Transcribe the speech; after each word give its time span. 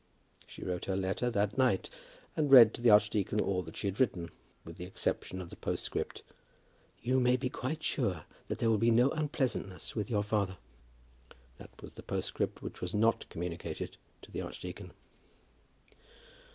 She 0.47 0.63
wrote 0.63 0.85
her 0.85 0.95
letter 0.95 1.29
that 1.29 1.59
night, 1.59 1.87
and 2.35 2.51
read 2.51 2.73
to 2.73 2.81
the 2.81 2.89
archdeacon 2.89 3.39
all 3.39 3.61
that 3.61 3.77
she 3.77 3.85
had 3.85 3.99
written, 3.99 4.31
with 4.65 4.77
the 4.77 4.85
exception 4.85 5.39
of 5.39 5.51
the 5.51 5.55
postscript: 5.55 6.23
"You 7.03 7.19
may 7.19 7.37
be 7.37 7.51
quite 7.51 7.83
sure 7.83 8.25
that 8.47 8.57
there 8.57 8.71
will 8.71 8.79
be 8.79 8.89
no 8.89 9.11
unpleasantness 9.11 9.95
with 9.95 10.09
your 10.09 10.23
father." 10.23 10.57
That 11.59 11.79
was 11.83 11.91
the 11.93 12.01
postscript 12.01 12.63
which 12.63 12.81
was 12.81 12.95
not 12.95 13.29
communicated 13.29 13.95
to 14.23 14.31
the 14.31 14.41
archdeacon. 14.41 14.91